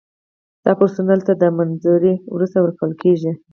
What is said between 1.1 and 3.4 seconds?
ته د منظورۍ وروسته ورکول کیږي.